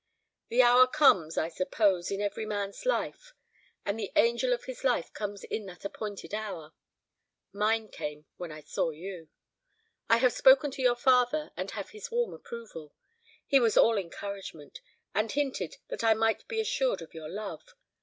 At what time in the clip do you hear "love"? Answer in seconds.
17.29-17.75